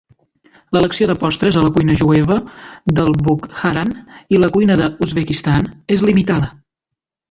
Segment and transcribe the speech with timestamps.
[0.77, 2.39] L'elecció de postres a la cuina jueva
[3.01, 3.95] del Bukharan
[4.39, 6.55] i la cuina de l'Uzbekistan és limitada.